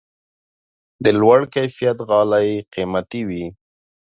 [1.03, 3.45] د لوړ کیفیت غالۍ قیمتي وي.